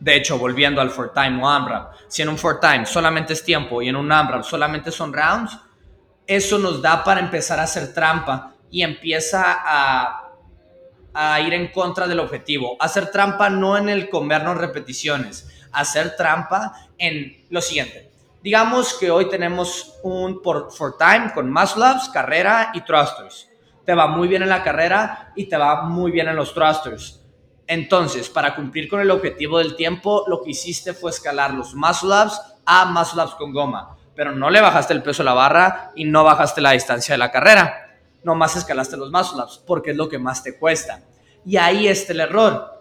de 0.00 0.16
hecho, 0.16 0.38
volviendo 0.38 0.80
al 0.80 0.88
four 0.88 1.12
time 1.12 1.42
o 1.42 1.46
AMRAP, 1.46 1.92
si 2.08 2.22
en 2.22 2.30
un 2.30 2.38
four 2.38 2.60
time 2.60 2.86
solamente 2.86 3.34
es 3.34 3.44
tiempo 3.44 3.82
y 3.82 3.90
en 3.90 3.96
un 3.96 4.10
AMRAP 4.10 4.42
solamente 4.42 4.90
son 4.90 5.12
rounds, 5.12 5.58
eso 6.26 6.58
nos 6.58 6.80
da 6.80 7.04
para 7.04 7.20
empezar 7.20 7.60
a 7.60 7.64
hacer 7.64 7.92
trampa 7.92 8.54
y 8.70 8.82
empieza 8.82 9.44
a, 9.44 10.30
a 11.12 11.40
ir 11.42 11.52
en 11.52 11.70
contra 11.70 12.08
del 12.08 12.20
objetivo. 12.20 12.74
Hacer 12.80 13.10
trampa 13.10 13.50
no 13.50 13.76
en 13.76 13.90
el 13.90 14.08
comernos 14.08 14.56
repeticiones, 14.56 15.46
hacer 15.72 16.16
trampa 16.16 16.88
en 16.98 17.44
lo 17.50 17.60
siguiente. 17.60 18.10
Digamos 18.42 18.94
que 18.94 19.10
hoy 19.10 19.28
tenemos 19.28 19.98
un 20.02 20.42
por, 20.42 20.72
for 20.72 20.96
time 20.98 21.32
con 21.32 21.56
ups, 21.56 22.10
carrera 22.12 22.72
y 22.74 22.80
thrusters. 22.80 23.48
Te 23.84 23.94
va 23.94 24.08
muy 24.08 24.26
bien 24.26 24.42
en 24.42 24.48
la 24.48 24.62
carrera 24.62 25.32
y 25.36 25.46
te 25.46 25.56
va 25.56 25.82
muy 25.82 26.10
bien 26.10 26.28
en 26.28 26.36
los 26.36 26.52
thrusters. 26.52 27.20
Entonces, 27.66 28.28
para 28.28 28.54
cumplir 28.54 28.88
con 28.88 29.00
el 29.00 29.10
objetivo 29.10 29.58
del 29.58 29.76
tiempo, 29.76 30.24
lo 30.26 30.42
que 30.42 30.50
hiciste 30.50 30.92
fue 30.92 31.10
escalar 31.10 31.54
los 31.54 31.72
ups 31.74 32.40
a 32.66 32.92
ups 32.92 33.34
con 33.36 33.52
goma, 33.52 33.96
pero 34.14 34.32
no 34.32 34.50
le 34.50 34.60
bajaste 34.60 34.92
el 34.92 35.02
peso 35.02 35.22
a 35.22 35.26
la 35.26 35.34
barra 35.34 35.92
y 35.94 36.04
no 36.04 36.24
bajaste 36.24 36.60
la 36.60 36.72
distancia 36.72 37.14
de 37.14 37.18
la 37.18 37.30
carrera. 37.30 37.96
Nomás 38.24 38.56
escalaste 38.56 38.96
los 38.96 39.10
ups 39.10 39.62
porque 39.66 39.92
es 39.92 39.96
lo 39.96 40.08
que 40.08 40.18
más 40.18 40.42
te 40.42 40.58
cuesta. 40.58 41.00
Y 41.44 41.56
ahí 41.56 41.88
está 41.88 42.12
el 42.12 42.20
error 42.20 42.71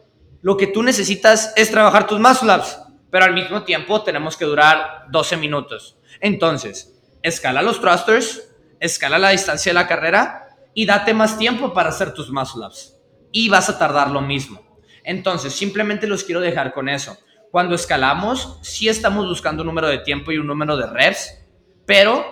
lo 0.42 0.58
que 0.58 0.68
tú 0.68 0.84
necesitas 0.84 1.54
es 1.56 1.70
trabajar 1.70 2.08
tus 2.08 2.20
muscle 2.20 2.56
ups, 2.56 2.78
pero 3.10 3.26
al 3.26 3.34
mismo 3.34 3.64
tiempo 3.64 4.04
tenemos 4.04 4.38
que 4.38 4.46
durar 4.46 5.06
12 5.10 5.38
minutos. 5.38 5.98
Entonces, 6.20 7.00
escala 7.22 7.62
los 7.62 7.80
thrusters, 7.80 8.50
escala 8.80 9.20
la 9.20 9.30
distancia 9.30 9.70
de 9.70 9.76
la 9.76 9.88
carrera 9.88 10.58
y 10.74 10.86
date 10.86 11.14
más 11.14 11.38
tiempo 11.38 11.74
para 11.74 11.90
hacer 11.90 12.14
tus 12.14 12.32
muscle 12.32 12.66
ups. 12.66 12.98
Y 13.32 13.50
vas 13.50 13.70
a 13.70 13.78
tardar 13.78 14.10
lo 14.10 14.22
mismo. 14.22 14.62
Entonces, 15.04 15.54
simplemente 15.54 16.08
los 16.08 16.24
quiero 16.24 16.42
dejar 16.42 16.74
con 16.74 16.90
eso. 16.90 17.18
Cuando 17.52 17.76
escalamos, 17.76 18.58
sí 18.62 18.88
estamos 18.88 19.28
buscando 19.28 19.62
un 19.64 19.68
número 19.68 19.88
de 19.88 20.00
tiempo 20.00 20.32
y 20.32 20.38
un 20.38 20.48
número 20.48 20.78
de 20.78 20.88
reps, 20.88 21.38
pero 21.86 22.26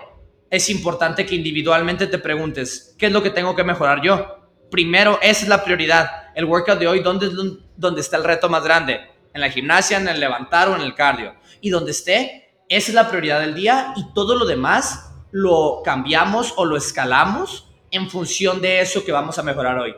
es 0.49 0.69
importante 0.69 1.25
que 1.25 1.35
individualmente 1.35 2.07
te 2.07 2.17
preguntes, 2.17 2.95
¿qué 2.97 3.07
es 3.07 3.11
lo 3.11 3.21
que 3.21 3.29
tengo 3.29 3.55
que 3.55 3.63
mejorar 3.63 4.01
yo? 4.01 4.39
Primero, 4.71 5.19
esa 5.21 5.43
es 5.43 5.47
la 5.49 5.63
prioridad. 5.63 6.28
El 6.39 6.45
workout 6.45 6.79
de 6.79 6.87
hoy, 6.87 7.01
¿dónde 7.01 7.25
es 7.25 7.33
donde 7.75 7.99
está 7.99 8.15
el 8.15 8.23
reto 8.23 8.47
más 8.47 8.63
grande? 8.63 9.01
En 9.33 9.41
la 9.41 9.49
gimnasia, 9.49 9.97
en 9.97 10.07
el 10.07 10.21
levantar 10.21 10.69
o 10.69 10.75
en 10.77 10.79
el 10.79 10.95
cardio. 10.95 11.35
Y 11.59 11.69
donde 11.69 11.91
esté, 11.91 12.53
esa 12.69 12.91
es 12.91 12.95
la 12.95 13.09
prioridad 13.09 13.41
del 13.41 13.55
día 13.55 13.91
y 13.97 14.13
todo 14.13 14.37
lo 14.37 14.45
demás 14.45 15.11
lo 15.31 15.81
cambiamos 15.83 16.53
o 16.55 16.63
lo 16.63 16.77
escalamos 16.77 17.69
en 17.91 18.09
función 18.09 18.61
de 18.61 18.79
eso 18.79 19.03
que 19.03 19.11
vamos 19.11 19.37
a 19.37 19.43
mejorar 19.43 19.79
hoy. 19.79 19.93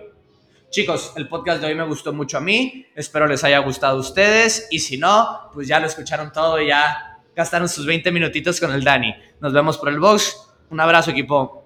Chicos, 0.72 1.14
el 1.16 1.28
podcast 1.28 1.62
de 1.62 1.68
hoy 1.68 1.76
me 1.76 1.86
gustó 1.86 2.12
mucho 2.12 2.40
a 2.40 2.42
mí, 2.42 2.88
espero 2.96 3.28
les 3.28 3.44
haya 3.44 3.60
gustado 3.60 3.98
a 3.98 4.00
ustedes 4.00 4.68
y 4.72 4.80
si 4.80 4.98
no, 4.98 5.52
pues 5.54 5.68
ya 5.68 5.80
lo 5.80 5.86
escucharon 5.86 6.32
todo 6.32 6.60
y 6.60 6.70
ya 6.70 7.20
gastaron 7.36 7.70
sus 7.70 7.86
20 7.86 8.12
minutitos 8.12 8.60
con 8.60 8.72
el 8.72 8.84
Dani. 8.84 9.14
Nos 9.42 9.54
vemos 9.54 9.78
por 9.78 9.90
el 9.90 10.00
box. 10.00 10.36
Un 10.72 10.80
abrazo 10.80 11.12
equipo. 11.12 11.61